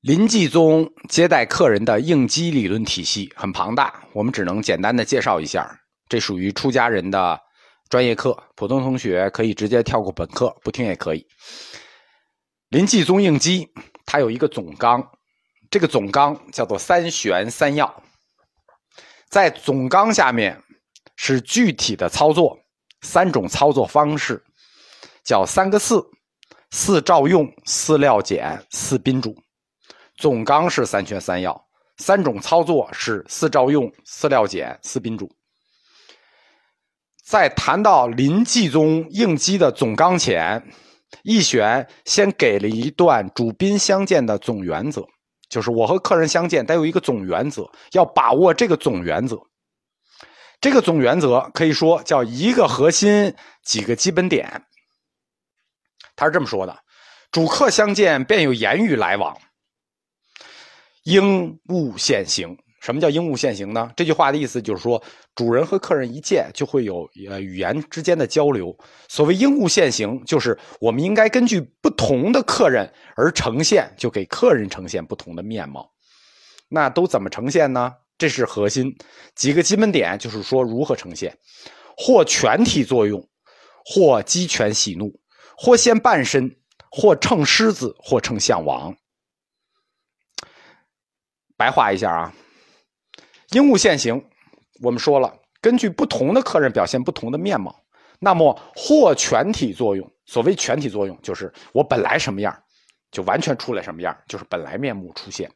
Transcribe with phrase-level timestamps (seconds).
[0.00, 5.78] 林继宗接待客人的应激理论体系很庞大，我们只能简单的介绍一下。
[6.08, 7.38] 这属于出家人的
[7.90, 11.26] 专业课，普通同学可以直接跳过本课，不听也可以。
[12.70, 13.68] 林继宗应激，
[14.06, 15.06] 它有一个总纲，
[15.70, 18.02] 这个总纲叫做三玄三要。
[19.28, 20.58] 在总纲下面
[21.16, 22.58] 是具体的操作，
[23.02, 24.42] 三种操作方式，
[25.22, 26.02] 叫三个四：
[26.70, 29.36] 四照用、四料简、四宾主。
[30.20, 31.66] 总纲是三全三要，
[31.96, 35.34] 三种操作是四照用、四料简、四宾主。
[37.24, 40.62] 在谈到临济宗应机的总纲前，
[41.22, 45.06] 易玄先给了一段主宾相见的总原则，
[45.48, 49.38] 就是我和客人相见得有一个总原则，要把握这个总原则。
[50.60, 53.34] 这个总原则可以说叫一个核心，
[53.64, 54.66] 几个基本点。
[56.14, 56.78] 他是这么说的：
[57.32, 59.34] 主客相见便有言语来往。
[61.04, 63.90] 应物现形，什么叫应物现形呢？
[63.96, 65.02] 这句话的意思就是说，
[65.34, 68.76] 主人和客人一见就会有呃语言之间的交流。
[69.08, 75.90] 所谓应物现形，就是我们应该根据不同的客人而呈现，就给客人呈现不同的面貌。
[76.68, 77.92] 那都怎么呈现呢？
[78.16, 78.94] 这是核心
[79.34, 81.34] 几个基本点，就是说如何呈现，
[81.96, 83.26] 或全体作用，
[83.84, 85.10] 或鸡犬喜怒，
[85.56, 86.54] 或现半身，
[86.90, 88.94] 或称狮子，或称象王。
[91.60, 92.34] 白话一下啊，
[93.50, 94.24] 应物现形，
[94.80, 95.30] 我们说了，
[95.60, 97.84] 根据不同的客人表现不同的面貌。
[98.18, 102.62] 那么或全体作用，所谓全体作用，就是我本来什么样，
[103.10, 105.50] 就完全出来什么样，就是本来面目出现。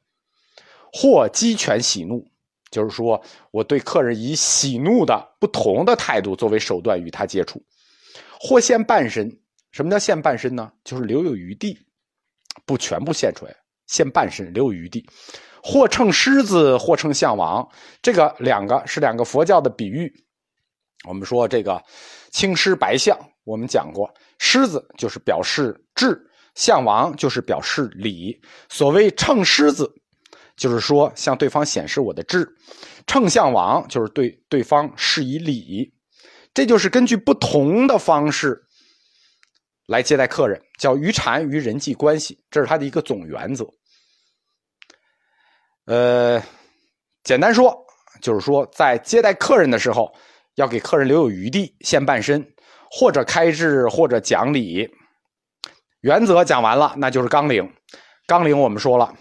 [0.92, 2.22] 或鸡犬喜怒，
[2.70, 3.19] 就是说
[3.50, 7.64] 我对客人以喜怒的不同的态度作为手段与他接触。
[8.38, 9.34] 或现半身，
[9.72, 10.70] 什么叫现半身呢？
[10.84, 11.78] 就是留有余地，
[12.66, 13.56] 不全部现出来，
[13.87, 15.05] 先半身留有余地。
[15.63, 17.67] 或称狮子，或称象王，
[18.03, 20.13] 这个两个是两个佛教的比喻。
[21.09, 21.83] 我们说这个
[22.31, 26.21] 青狮白象，我们讲过，狮子就是表示智，
[26.55, 28.39] 象王就是表示礼。
[28.69, 29.91] 所谓称狮子，
[30.55, 32.44] 就是说向对方显示我的智；
[33.06, 35.91] 称象王，就是对对方施以礼。
[36.53, 38.63] 这就是根据不同的方式
[39.87, 43.67] 来接待客人，叫于禅于人际关系，这是他的一个总原则。
[45.87, 46.43] 呃，
[47.22, 47.77] 简单说
[48.23, 50.11] 就是说，在接待客人的时候，
[50.55, 52.47] 要给客人留有余地，现半身，
[52.91, 54.89] 或者开智，或者讲理。
[56.00, 57.71] 原则讲完了，那就是纲领。
[58.27, 59.15] 纲领我们说了，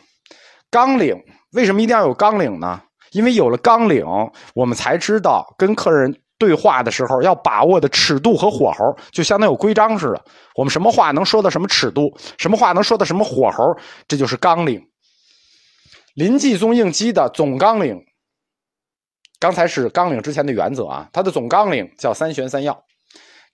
[0.69, 1.21] 纲领
[1.51, 2.81] 为什么一定要有纲领呢？
[3.11, 4.05] 因为有了纲领，
[4.55, 10.25] 我们才知道跟客人对话的时候要把握的尺度和火候，就相当有规章似的。
[10.55, 13.63] 我们什么话能说到什么尺度，什么话能说到什么火候，
[14.09, 14.85] 这就是纲领。
[16.15, 17.97] 临济宗应机的总纲领，
[19.39, 22.83] 刚才是纲领之前的原则啊，它的总纲领叫三玄三要。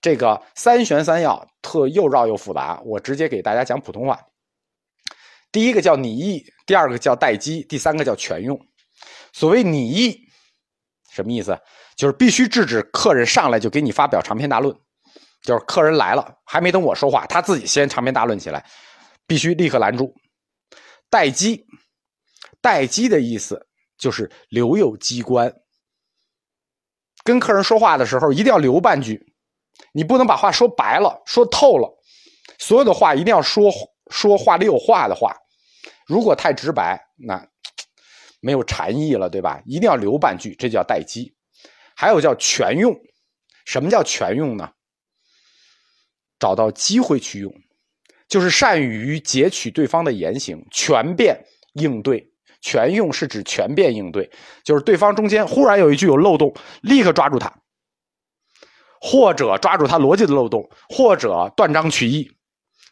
[0.02, 4.20] 这个三玄三要特又绕又复杂，我直接给大家讲普通话。
[5.52, 8.60] 第一个叫拟议，第二个叫待机，第三个叫全用。
[9.32, 10.20] 所谓拟议，
[11.12, 11.56] 什么意思？
[12.00, 14.74] 就是必须制止客人上来就给你发表长篇大论，
[15.42, 18.66] 就是客人来了还没等我说话，他自己先长篇大论起来，
[19.28, 20.16] 必须立刻拦住。
[21.10, 21.66] 待机。
[22.62, 23.68] 待机的意思
[23.98, 25.54] 就是留有机关，
[27.26, 29.34] 跟客人说话的时候一定要留半句，
[29.94, 31.90] 你不能把话说白了、说透了，
[32.60, 33.70] 所有的话一定要说
[34.10, 35.36] 说话里有话的话。
[36.08, 37.46] 如果太直白，那
[38.40, 39.62] 没有禅意了，对吧？
[39.66, 41.34] 一定要留半句，这叫待机。
[42.00, 42.98] 还有叫全用，
[43.66, 44.72] 什么叫全用呢？
[46.40, 47.54] 找到机会去用，
[48.30, 52.26] 就是善于截取对方的言行，全变应对。
[52.62, 54.32] 全用是指全变应对，
[54.64, 57.54] 就是对方中间忽然有一句有漏洞，立刻抓住他，
[59.02, 62.32] 或者抓住他逻辑的漏洞，或者断章取义，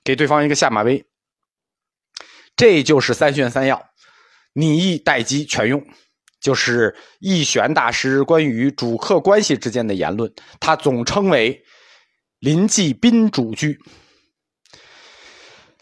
[0.04, 1.06] 给对方一个下马威。
[2.58, 3.90] 这就是三玄三要，
[4.52, 5.86] 拟意待机全用，
[6.40, 11.64] 就是易玄大师关于主客关系之间的言论，他总称为
[12.40, 13.80] 临济宾主句。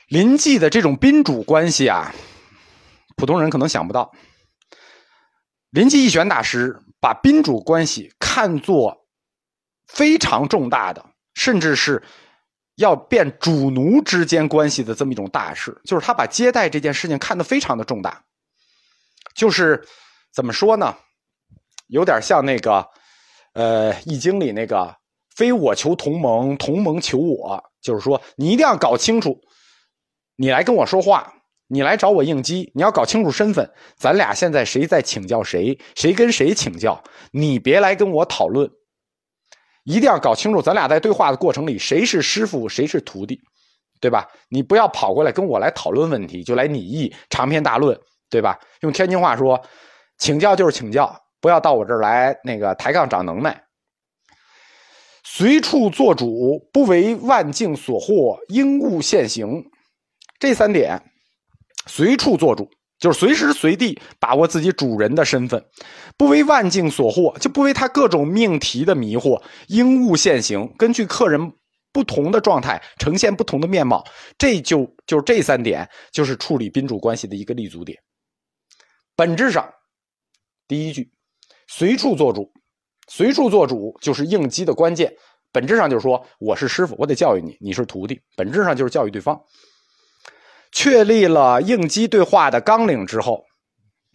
[0.07, 2.13] 临济的这种宾主关系啊。
[3.17, 4.11] 普通人可能想不到，
[5.69, 9.07] 临济易玄大师把宾主关系看作
[9.87, 12.03] 非常重大的，甚至是
[12.75, 15.79] 要变主奴之间关系的这么一种大事。
[15.85, 18.21] 就是他把接待这件事情看得非常的重大，
[19.33, 19.81] 就是
[20.35, 20.93] 怎么说呢？
[21.87, 22.85] 有点像那个
[23.53, 24.93] 呃《易经》里那个
[25.35, 29.39] “非我求同盟，同盟求我”，就是说你一定要搞清楚，
[30.35, 31.31] 你来跟我说话。
[31.67, 33.67] 你来找我应激，你要搞清楚身份，
[33.97, 38.69] 咱俩现在谁在请教谁，谁跟谁请教，你别来跟我讨论，
[39.83, 43.41] 一定要搞清楚，咱俩在对话的过程里，谁是师傅，谁是徒弟，
[43.99, 44.27] 对吧？
[44.47, 47.99] 你不要跑过来跟我来讨论问题，就来拟议长篇大论，
[48.29, 48.59] 对吧？
[48.81, 49.59] 用天津话说，
[50.17, 53.63] 请教就是请教，不要到我这儿来那个抬杠长能耐。
[55.23, 59.65] 随处做主，不为万境所惑，应物现行，
[60.39, 61.01] 这三点。
[61.87, 65.63] 随处做主，就是随时随地把握自己主人的身份，
[66.17, 71.53] 不为万境所惑，就不为他各种命题的迷惑，应物现形，根据客人
[71.91, 74.03] 不同的状态呈现不同的面貌。
[74.37, 77.99] 这就就这三点，就是处理宾主关系的一个立足点。
[79.15, 79.71] 本质上，
[80.67, 81.11] 第一句，
[81.67, 82.51] 随处做主，
[83.07, 85.15] 随处做主就是应激的关键。
[85.51, 89.41] 本质上就是说，我是师傅，我得教育你，你是徒弟，本质上就是教育对方。
[90.71, 93.45] 确立了应激对话的纲领之后，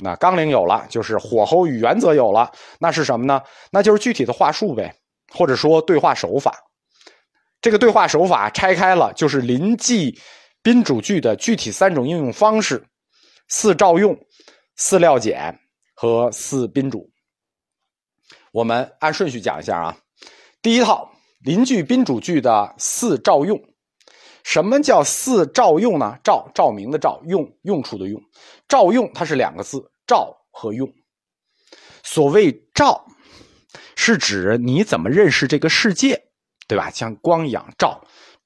[0.03, 3.41] 那纲领有了，就是火候与原则有了，那是什么呢？
[3.71, 4.95] 那就是具体的话术呗，
[5.33, 6.55] 或者说对话手法。
[7.63, 10.19] 这个对话手法拆开了，就是临记
[10.63, 12.85] 宾主句的具体三种应用方式：
[13.49, 14.19] 四照用、
[14.77, 15.60] 四料简
[16.01, 17.13] 和四宾主。
[18.53, 19.99] 我们按顺序讲一下啊。
[20.63, 23.63] 第一套邻句宾主句的四照用。
[24.43, 26.17] 什么叫四照用呢？
[26.25, 28.19] 照照明的照，用用处的用，
[28.67, 30.91] 照用它是两个字，照和用。
[32.03, 33.05] 所谓照，
[33.95, 36.19] 是指你怎么认识这个世界，
[36.67, 36.89] 对吧？
[36.89, 38.03] 像光一样照，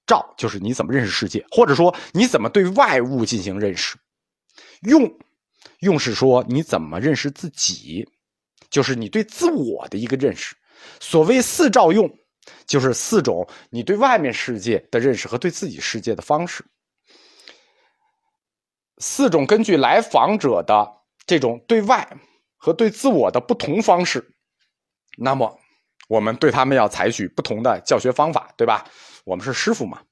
[0.08, 3.96] 照就是你怎么认识世界，或者说你怎么对外物进行认识。
[4.82, 5.08] 用，
[5.84, 8.08] 用是说你怎么认识自己，
[8.68, 10.56] 就是你对自我的一个认识。
[10.98, 12.10] 所谓四照用。
[12.66, 16.62] 就是四种你对外面世界的认识和对自己世界的方式，
[18.98, 20.86] 四种根据来访者的
[21.26, 22.06] 这种对外
[22.58, 24.22] 和对自我的不同方式，
[25.16, 25.58] 那么
[26.06, 28.84] 我们对他们要采取不同的教学方法，对吧？
[29.24, 30.02] 我们是师傅嘛。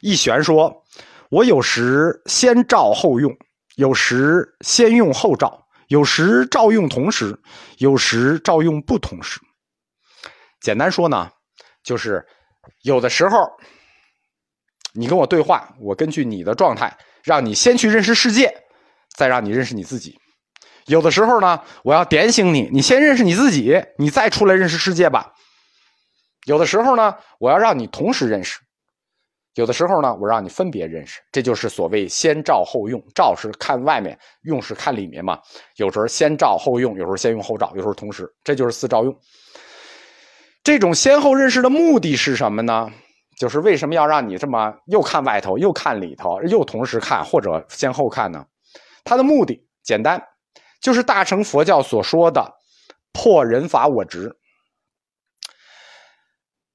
[0.00, 0.82] 一玄说
[1.28, 3.36] ：“我有时先照后用，
[3.80, 7.40] 有时先用后照，有时照用同时，
[7.78, 9.40] 有时照用不同时。”
[10.60, 11.30] 简单说呢。
[11.82, 12.22] 就是
[12.82, 13.38] 有的时候，
[14.92, 16.94] 你跟我对话，我根据你的状态，
[17.24, 18.54] 让你先去认识世界，
[19.16, 20.18] 再让你认识你自己。
[20.84, 25.32] 有的时候呢，我要点醒你，你先认识你自己，你再出来认识世界吧。
[26.44, 28.58] 有的时候呢，我要让你同时认识；
[29.60, 31.20] 有的时候呢，我让你分别认识。
[31.30, 35.38] 这就是所谓先照后用，照是看外面，用是看里面嘛。
[35.76, 39.14] 有时候先照后用，有时候先用后照，有时候同时，这就是四照用。
[40.64, 42.90] 这种先后认识的目的是什么呢？
[43.38, 48.42] 就是为什么要让你这么又看外头又看里头又同时看或者先后看呢？
[49.04, 50.22] 它的目的简单，
[50.80, 52.50] 就是大乘佛教所说的
[53.12, 54.34] 破人法我执。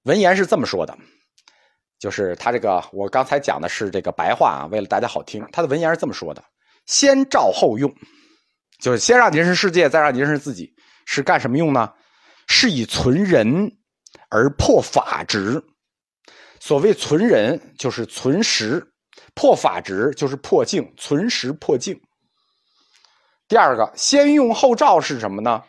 [0.03, 0.95] 文言是这么说的，
[2.05, 6.43] 就是他这个我刚才讲的是这个白话啊，为了大家好听，他的文言是这么说的：
[6.85, 7.91] 先照后用，
[8.79, 10.71] 就是先让你认识世界，再让你认识自己，
[11.07, 11.91] 是干什么用呢？
[12.45, 13.75] 是以存人
[14.29, 15.59] 而破法执。
[16.59, 18.79] 所谓存人，就是存实；
[19.33, 20.93] 破法执，就是破境。
[20.97, 21.99] 存实破境。
[23.47, 25.63] 第二个，先用后照是什么呢？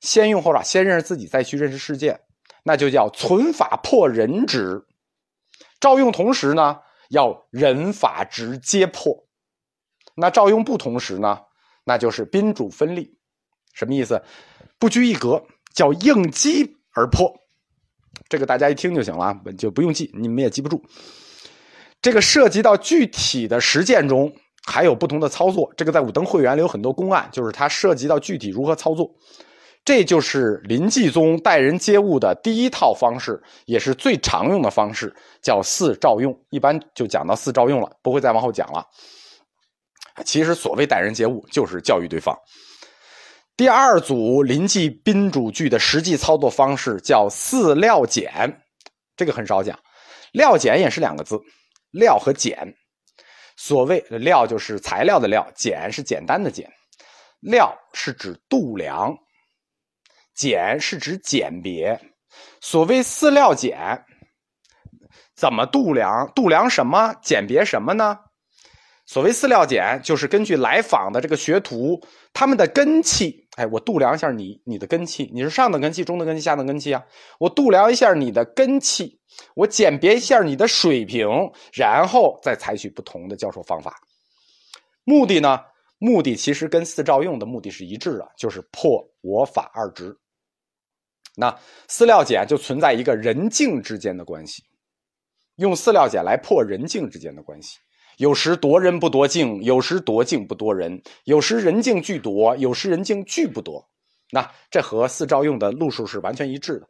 [0.00, 2.18] 先用后照，先认识自己，再去认识世界，
[2.62, 4.82] 那就叫存法破人执。
[5.80, 6.78] 照用同时呢，
[7.10, 9.26] 要人法直皆破。
[10.16, 11.40] 那照用不同时呢，
[11.84, 13.16] 那就是宾主分立。
[13.72, 14.22] 什么意思？
[14.78, 15.44] 不拘一格。
[15.74, 17.34] 叫应机而破，
[18.28, 20.80] 这个大家一听就行了，就不用记，你们也记不住。
[22.00, 24.32] 这个涉及到具体的实践中，
[24.64, 25.74] 还有不同的操作。
[25.76, 29.12] 这个在武登会员里有很多公案，就是它涉及到具体如何操作。
[29.84, 36.34] 这就是临济宗待人接物的第一套方式，也是最常用的方式，叫四照用。
[36.48, 38.86] 一般就讲到四照用了，不会再往后讲了。
[40.24, 42.34] 其实所谓待人接物，就是教育对方。
[43.56, 48.62] 第二组临记宾主句的实际操作方式叫四料简，
[49.16, 49.78] 这个很少讲。
[50.32, 51.38] 料简也是两个字，
[51.92, 52.74] 料和简。
[53.56, 56.68] 所谓料就是材料的料，简是简单的简。
[57.40, 59.14] 料是指度量，
[60.34, 61.98] 简是指简别。
[62.60, 64.04] 所谓饲料简，
[65.34, 66.30] 怎么度量？
[66.34, 67.14] 度量什么？
[67.22, 68.18] 简别什么呢？
[69.06, 72.00] 所谓饲料简，就是根据来访的这个学徒
[72.32, 77.04] 他们的根气，哎，我度量一下你你的根气，你是上等根气、中等根气、下等根气啊？
[77.38, 79.20] 我度量一下你的根气，
[79.54, 81.28] 我鉴别一下你的水平，
[81.74, 83.94] 然后再采取不同的教授方法。
[85.04, 85.60] 目的呢？
[85.98, 90.16] 目的其实跟四照用的目的是一致的，就是破我法二执。
[91.36, 91.56] 那
[91.88, 94.62] 饲料简就存在一个人境之间的关系，
[95.56, 97.78] 用饲料简来破人境之间的关系。
[98.18, 103.84] 有时夺人不夺境，有时夺境不夺人，有时人境俱夺，有时人境俱不夺。
[104.30, 106.88] 那这和四照用的路数是完全一致的。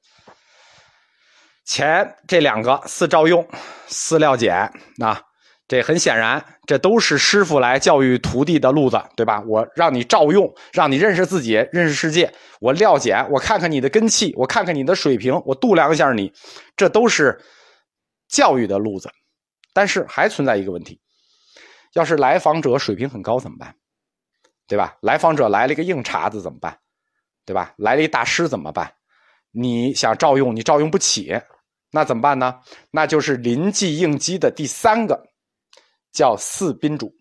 [1.65, 3.47] 前这两个四照用、
[3.87, 5.19] 四料简，那
[5.67, 9.43] 这很显然，这都是师傅来教育徒弟的路子，对吧？
[9.47, 12.33] 我让你照用，让你认识自己，认识世界。
[12.61, 16.33] 我料简，我看看你的根气，我看看你的水平，我度量一下你，
[16.77, 17.41] 这都是
[18.29, 19.11] 教育的路子。
[19.73, 21.01] 但是还存在一个问题：
[21.95, 23.75] 要是来访者水平很高怎么办？
[24.69, 24.97] 对吧？
[25.01, 26.79] 来访者来了一个硬茬子怎么办？
[27.47, 27.73] 对吧？
[27.79, 28.93] 来了一大师怎么办？
[29.51, 31.41] 你想照用，你照用不起。
[31.91, 32.61] 那怎么办呢？
[32.91, 35.23] 那就是临济应激的第三个，
[36.15, 37.13] 叫四宾主，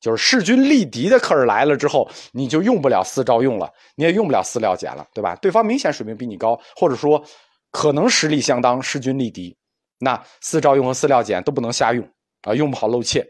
[0.00, 5.34] 就是势均力敌的客人来了之后，你就用不了四招用了，你也用不了四料简了，对吧？
[5.42, 7.22] 对方明显水平比你高，或者说
[7.72, 9.54] 可能实力相当，势均力敌，
[9.98, 12.08] 那四招用和四料简都不能瞎用
[12.42, 13.26] 啊，用不好露怯，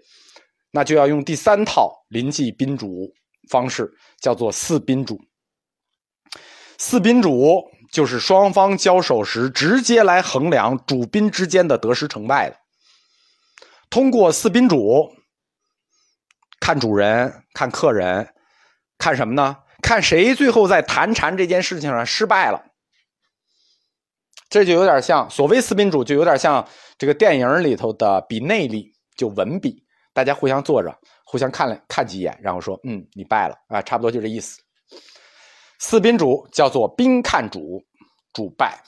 [0.71, 3.11] 那就要用第三套临济宾主
[3.51, 5.19] 方式，叫做四宾主。
[6.77, 7.69] 四宾主。
[7.91, 12.57] 就是双方交手时，直接来衡量主宾之间的得失成败的。
[13.91, 15.11] 通过四宾主，
[16.61, 18.35] 看主人，看客人，
[18.99, 19.57] 看什么呢？
[19.83, 22.63] 看谁最后在谈禅这件事情上失败了。
[24.51, 26.67] 这就有点像所谓四宾主，就有点像
[26.99, 34.59] 这个电影里头的比内力，就文比，大家互相坐着，互相看了看几眼，然后说：“嗯，你败了啊。”差不多就这意思。
[35.79, 37.85] 四宾主叫做宾看主，
[38.33, 38.83] 主败；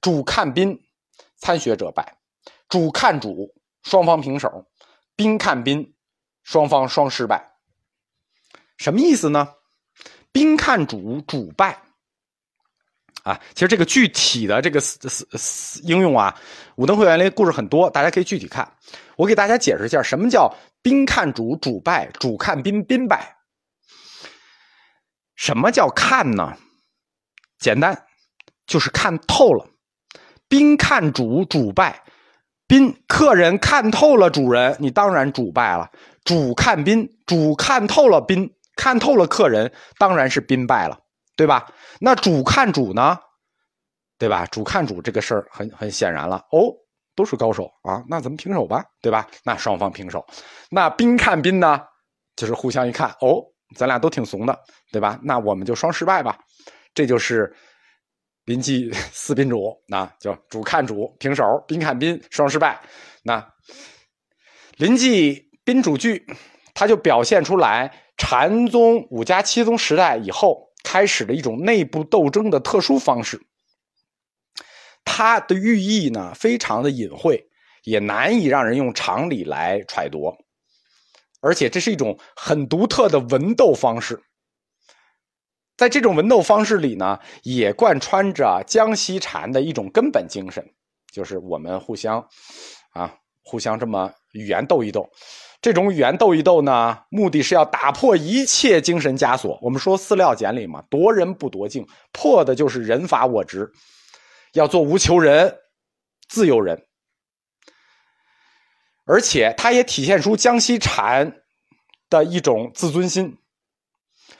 [0.00, 0.80] 主看宾，
[1.38, 2.04] 参学者败；
[2.68, 3.52] 主看主，
[3.82, 4.48] 双方平手；
[5.16, 5.94] 兵看兵，
[6.42, 7.52] 双方双失败。
[8.78, 9.54] 什么意思呢？
[10.32, 11.82] 兵看主，主败。
[13.22, 14.82] 啊，其实这个具体的这个
[15.84, 16.36] 应用啊，
[16.74, 18.68] 武登会员里故事很多，大家可以具体看。
[19.16, 23.36] 我给大家解释一下，什么叫兵看主，主败；主看兵，兵败。
[25.36, 26.56] 什么叫看呢？
[27.58, 28.06] 简单，
[28.66, 29.68] 就是看透了。
[30.48, 31.92] 兵看主，主败；
[32.72, 35.90] 宾客人看透了主人，你当然主败了。
[36.24, 40.98] 主看宾，主看透了宾，看透了客人，当然是宾败了，
[41.36, 41.70] 对吧？
[42.00, 43.18] 那主看主呢？
[44.16, 44.46] 对吧？
[44.46, 46.72] 主看主这个事儿很很显然了哦，
[47.14, 49.28] 都是高手啊，那咱们平手吧，对吧？
[49.44, 50.24] 那双方平手。
[50.70, 51.78] 那宾看宾呢？
[52.36, 53.44] 就是互相一看哦。
[53.76, 54.58] 咱俩都挺怂的，
[54.90, 55.20] 对吧？
[55.22, 56.38] 那我们就双失败吧。
[56.94, 57.54] 这就是
[58.44, 62.80] 临济四宾主，那就主看主平手，宾看宾双失败。
[63.22, 63.54] 那
[64.76, 66.26] 临济宾主句，
[66.74, 73.40] 它就表现出来禅宗五家七宗时代以后开始的一种内部斗争的特殊方式。
[75.04, 77.48] 它的寓意呢，非常的隐晦，
[77.84, 80.36] 也难以让人用常理来揣度。
[81.40, 84.22] 而且这是一种很独特的文斗方式，
[85.82, 90.64] 在这种文斗方式里呢，也贯穿着江西禅的一种根本精神，
[91.10, 92.24] 就是我们互相，
[92.92, 93.12] 啊，
[93.42, 95.10] 互相这么语言斗一斗。
[95.60, 99.58] 这种语言斗一斗呢，目的是要打破一切精神枷锁。
[99.60, 103.68] 我们说四料简里嘛，夺人不夺境，破的就是人法我执，
[104.52, 105.52] 要做无求人，
[106.28, 106.80] 自由人。
[109.04, 111.42] 而且，它也体现出江西禅
[112.08, 113.36] 的一种自尊心。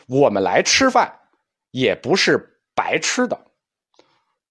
[0.06, 1.12] 我们来吃饭，
[1.72, 3.36] 也不是白吃的，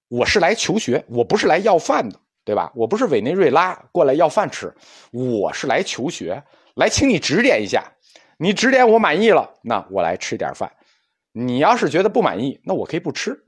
[0.10, 2.70] 我是来求学，我不是来要饭的，对吧？
[2.76, 4.76] 我不是委内瑞拉过来要饭吃，
[5.12, 6.44] 我是来求学，
[6.76, 7.94] 来请你指点一下。
[8.38, 10.70] 你指点我满意了，那我来吃点饭。
[11.32, 13.46] 你要是觉得不满意，那我可以不吃。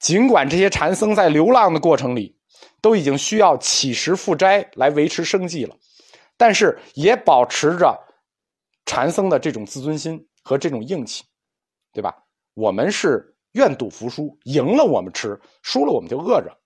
[0.00, 2.36] 尽管这些禅僧在流浪的过程里。
[2.80, 5.76] 都已经需要乞食负斋来维持生计了，
[6.36, 7.98] 但是也保持着
[8.86, 11.24] 禅僧的这种自尊心和这种硬气，
[11.92, 12.14] 对吧？
[12.58, 16.58] 我们是愿赌服输，赢了我们吃，输了我们就饿着。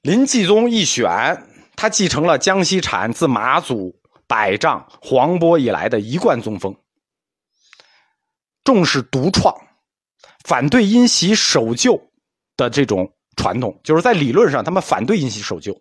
[0.00, 3.94] 林继宗一选，他继承了江西禅自马祖、
[4.26, 6.74] 百丈、黄波以来的一贯宗风，
[8.64, 9.54] 重视独创，
[10.46, 12.00] 反对因袭守旧
[12.56, 13.12] 的这种。
[13.36, 15.76] 传统就是在理论上，他们反对因袭守旧。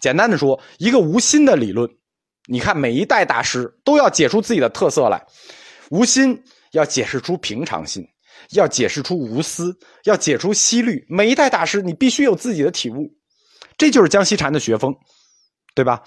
[0.00, 1.86] 简单的说，一个无心的理论，
[2.46, 5.22] 你看每一代大师都要解出自己的特色来。
[5.90, 8.06] 无心要解释出平常心，
[8.50, 11.04] 要解释出无私，要解出息虑。
[11.08, 13.08] 每一代大师，你必须有自己的体悟。
[13.76, 14.94] 这就是江西禅的学风，
[15.74, 16.02] 对吧？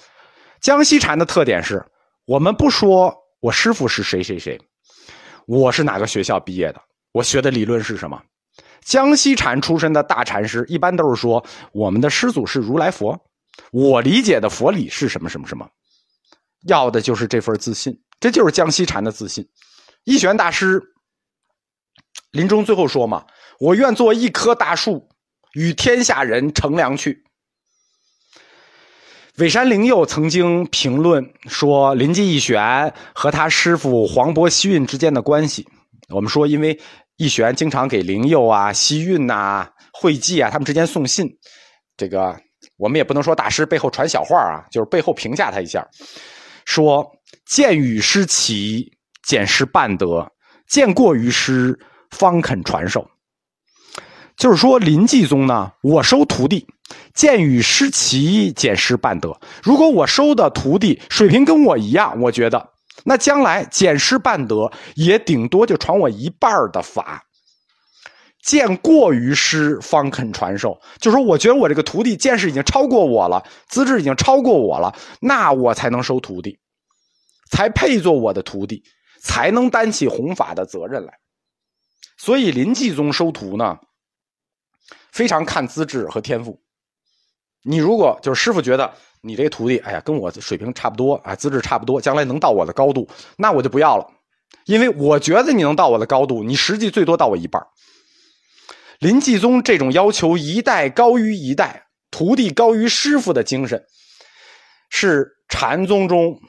[0.60, 1.84] 江西禅的特点是
[2.25, 4.60] 我们不说我师傅是谁谁谁，
[5.48, 6.82] 我是哪个学校毕业的，
[7.13, 8.22] 我学的理论是什么？
[8.84, 13.18] 江西禅出身的大禅师，一般都是说我们的师祖是如来佛，
[13.72, 15.68] 我理解的佛理是什么什么什么，
[16.68, 19.48] 要的就是这份自信，这就是江西禅的自信。
[20.03, 20.81] 一玄大师
[22.31, 23.25] 临终最后说嘛
[23.60, 25.10] ：“我愿做一棵大树，
[25.53, 27.24] 与天下人乘凉去。”
[29.38, 35.67] 尾山灵佑曾经评论说，林济义玄和他师傅黄渤西运之间的关系，
[36.10, 36.79] 我们说因为。
[37.17, 41.29] 义玄经常给灵佑啊、西运呐、会济啊，他们之间送信。
[41.96, 42.36] 这个
[42.77, 45.88] 我们也不能说大师背后传小话啊，就是背后评价他一下，
[46.65, 47.05] 说
[47.46, 48.91] 见与师齐，
[49.24, 50.32] 见师半德，
[50.68, 53.10] 见过于师，方肯传授。
[54.38, 56.66] 就是说临济宗呢，我收徒弟，
[57.13, 59.40] 见与师齐，见师半德。
[59.62, 62.72] 如果我收的徒弟水平跟我一样，我觉得。
[63.04, 67.24] 那将来见师半德，也顶多就传我一半的法。
[68.44, 70.80] 见过于师，方肯传授。
[71.00, 76.60] 就说我觉得我这个徒弟见识已经超过我了，资质已经超过我了，那我才能收徒弟，
[77.51, 78.84] 才配做我的徒弟，
[79.24, 81.20] 才能担起弘法的责任来。
[82.18, 83.78] 所以临济宗收徒呢，
[85.12, 86.62] 非常看资质和天赋。
[87.63, 88.94] 你如果就是师傅觉得。
[89.24, 94.12] 你这徒弟，哎呀，跟我水平差不多啊，资质差不多，将来能到我的高度，那我就不要了，
[94.66, 97.63] 因为我觉得你能到我的高度，你实际最多到我一半。
[98.98, 103.86] 临济宗这种要求一代高于一代，徒弟高于师傅的精神，
[104.90, 106.42] 是禅宗中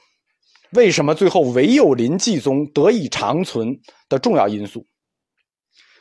[0.73, 4.87] 为什么最后唯有林济宗得以长存的重要因素。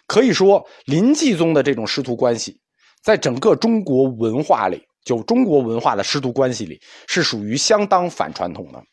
[0.07, 2.59] 可以说，林济宗的这种师徒关系，
[3.03, 4.85] 在整个中国文化里。
[5.03, 8.83] 就中国文化的师徒关系里，是属于相当反传统的。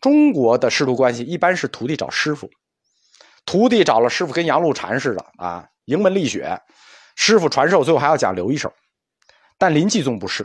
[0.00, 2.50] 中国的师徒关系一般是徒弟找师傅，
[3.44, 6.60] 徒弟找了师傅，跟杨露禅似的啊，迎门立雪，
[7.14, 8.72] 师傅传授，最后还要讲留一手。
[9.58, 10.44] 但林济宗不是，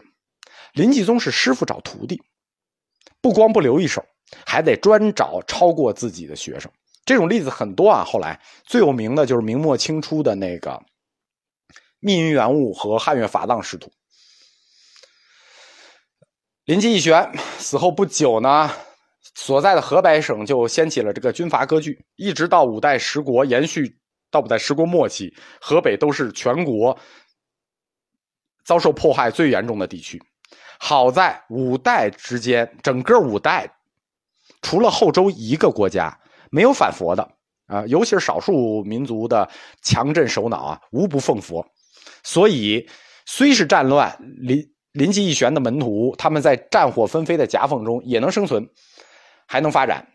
[0.73, 2.21] 林济宗是师傅找徒弟，
[3.19, 4.05] 不光不留一手，
[4.45, 6.71] 还得专找超过自己的学生。
[7.05, 8.03] 这种例子很多啊。
[8.05, 10.81] 后来最有名的就是明末清初的那个
[11.99, 13.91] 密云圆悟和汉乐法藏师徒。
[16.65, 18.71] 临济义玄死后不久呢，
[19.35, 23.97] 所在的河北省就掀起了这个军阀割据，一直到五代十国，延续
[24.29, 26.97] 到五代十国末期，河北都是全国
[28.63, 30.21] 遭受迫害最严重的地区。
[30.79, 33.69] 好在五代之间，整个五代
[34.61, 36.19] 除了后周一个国家
[36.49, 37.27] 没有反佛的
[37.67, 39.49] 啊，尤其是少数民族的
[39.81, 41.65] 强镇首脑啊，无不奉佛，
[42.23, 42.87] 所以
[43.25, 44.69] 虽是战乱临。
[44.93, 48.69] 临济义玄的门徒，他们在战火纷飞的夹缝中也能生存，
[49.47, 50.05] 还能发展。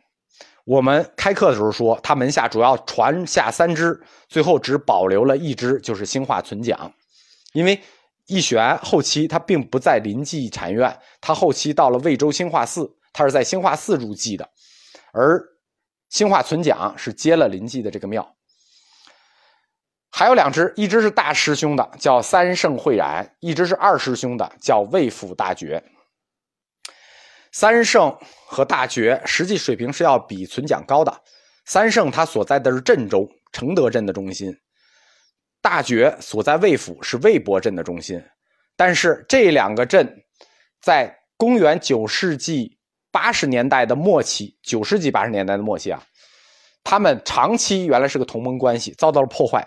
[0.66, 6.92] 我们开课的时候说，他门下主要传下三支，最后只保留了一支，就是兴化存讲。
[7.54, 7.80] 因为
[8.26, 14.46] 义玄后期他并不在临济禅院，他后期到了魏州兴化寺，他是在兴化寺入寂的，
[15.14, 15.42] 而
[16.10, 18.36] 兴化存讲是接了临济的这个庙。
[20.10, 25.82] 还有两只，一只是大师兄的，叫三圣慧然；一只是二师兄的，叫魏府大觉。
[27.52, 28.14] 三圣
[28.46, 31.22] 和大觉实际水平是要比存讲高的。
[31.64, 34.54] 三圣他所在的是郑州承德镇的中心，
[35.62, 38.22] 大觉所在魏府是魏博镇的中心。
[38.76, 40.22] 但是这两个镇
[40.82, 42.75] 在公元九世纪
[43.16, 46.02] 八十年代的末期，九世纪八十年代的末期啊，
[46.84, 49.66] 他们长期原来是个同盟关系，遭到了破坏。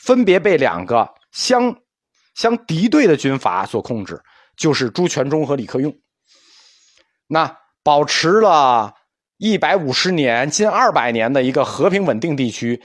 [0.00, 1.76] 分别被两个相
[2.34, 4.20] 相敌对的军阀所控制，
[4.56, 5.94] 就是朱全忠和李克用。
[7.28, 8.92] 那保持了
[9.36, 12.82] 一百五十年、近二百年的一个和平稳定地区，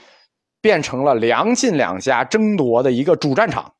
[0.60, 3.74] 变成了梁晋两家争夺的一个主战场。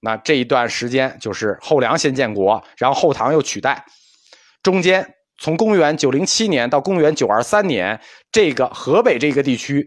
[0.00, 3.84] 那这一段时间就是后梁先建国，然后后唐又取代，
[4.64, 8.00] 中间从公元九零七年到公元九二三年，
[8.32, 9.86] 这个河北这个地区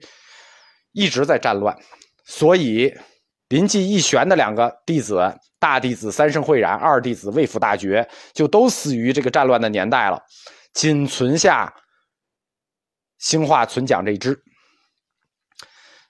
[0.93, 1.75] 一直在战乱。
[2.25, 2.93] 所以，
[3.49, 10.21] 临济义玄的两个弟子，大弟子三圣慧然，二弟子魏府大觉，就都死于这个战乱的年代了，
[10.73, 11.73] 仅存下
[13.17, 14.39] 兴化存讲这一支。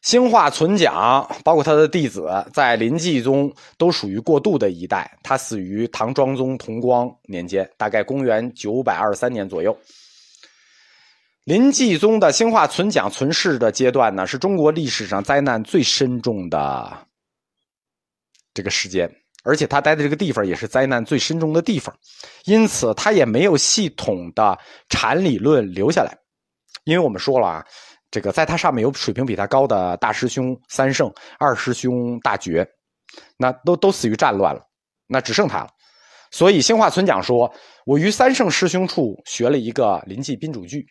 [0.08, 5.20] 兴化存讲，包括他的弟子，在临济宗都属于过渡的一代。
[5.22, 9.78] 他死于唐庄宗同光年间，大概公元九百二十三年左右。
[11.44, 17.06] 临济宗的兴化存讲存世的阶段呢，是中国历史上灾难最深重的
[18.54, 21.94] 这个时间，而且他待的这个地方也是灾难最深重的地方，
[22.46, 26.18] 因此他也没有系统的禅理论留下来。
[26.86, 27.66] 因为我们说了啊，
[28.10, 32.68] 这个在他上面有水平比他高的大师兄三圣、二师兄大觉，
[33.38, 34.62] 那都都死于战乱了，
[35.08, 35.70] 那只剩他了。
[36.32, 37.54] 所以兴化存讲说
[37.86, 40.86] ：“我于三圣师兄处学了一个临济宾主句，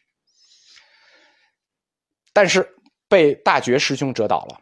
[2.32, 2.66] 但是
[3.08, 4.56] 被大觉师兄折倒了；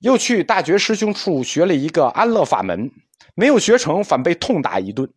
[0.00, 2.90] 又去大觉师兄处学了一个安乐法门。”
[3.36, 5.12] 没有学成，反被痛打一顿，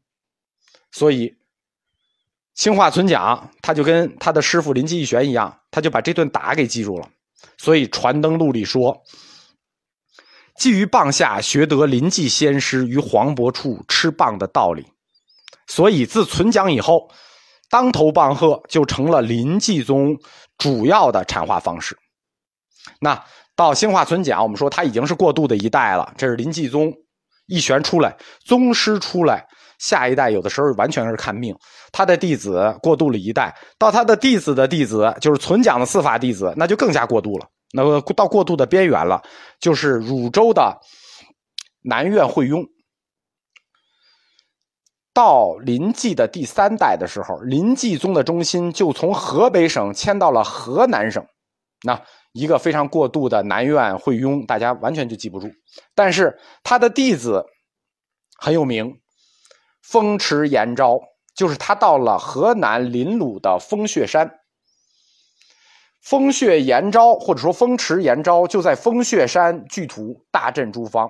[0.91, 1.31] 所以
[2.57, 7.07] 兴化存讲，他就跟他的师傅林济一玄一样，他就把这顿打给记住了。
[7.55, 9.03] 所以《传灯录》里说
[10.57, 14.87] ：“基于棒下学得林济先师于黄渤处吃棒的道理。”
[15.67, 17.11] 所以自存讲以后，
[17.69, 20.17] 当头棒喝就成了林济宗
[20.57, 21.95] 主要的禅化方式。
[22.99, 23.23] 那
[23.55, 26.91] 到兴化存讲，我们说他已经是过渡的一代了，这是林济宗。
[27.45, 31.55] 一玄出来，宗师出来，下一代有的时候完全是看命。
[31.91, 37.47] 他的弟子过渡了一代，到他的弟子的弟子，就是存讲的四法弟子，那就更加过渡了。
[37.73, 39.21] 那个到过渡的边缘了，
[39.59, 40.77] 就是汝州的
[41.83, 42.65] 南苑慧雍。
[45.13, 51.25] 到临济的第三代的时候，临济宗的中心就从河北省迁到了河南省。
[51.83, 52.01] 那。
[52.33, 55.49] 一个非常过度的南苑慧雍，大家完全就记不住。
[55.95, 57.43] 但是他的弟子
[58.37, 58.93] 很有名，
[59.89, 60.99] 风池延昭，
[61.33, 64.41] 就是他到了河南临鲁的风穴山。
[66.01, 71.09] 风穴延昭或者说风池延昭就在风穴山聚图大振诸方。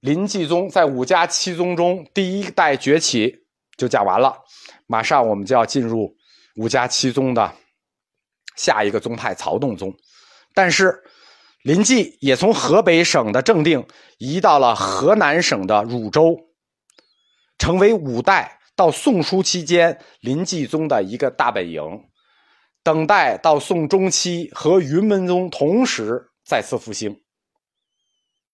[0.00, 3.46] 林继宗在五家七宗中第一代崛起
[3.78, 4.36] 就讲完了，
[4.86, 6.14] 马上我们就要进入
[6.56, 7.54] 五家七宗的。
[8.56, 9.94] 下一个宗派曹洞宗，
[10.52, 11.02] 但是
[11.62, 13.86] 林济也从河北省的正定
[14.18, 16.36] 移到了河南省的汝州，
[17.56, 21.82] 成为五代到宋初期间林济宗的一个大本营，
[22.82, 27.21] 等待到宋中期和云门宗同时再次复兴。